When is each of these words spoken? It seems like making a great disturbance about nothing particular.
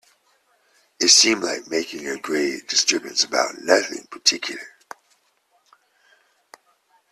It 0.99 1.09
seems 1.09 1.43
like 1.43 1.67
making 1.69 2.07
a 2.07 2.17
great 2.17 2.67
disturbance 2.67 3.23
about 3.23 3.59
nothing 3.61 4.07
particular. 4.09 4.67